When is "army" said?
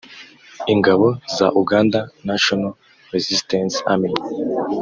3.93-4.11